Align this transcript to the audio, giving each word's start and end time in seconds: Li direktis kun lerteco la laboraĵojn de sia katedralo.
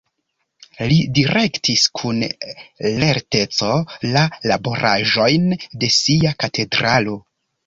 Li 0.91 0.95
direktis 1.17 1.83
kun 1.99 2.23
lerteco 3.03 3.69
la 4.17 4.25
laboraĵojn 4.53 5.47
de 5.85 5.93
sia 5.99 6.35
katedralo. 6.47 7.17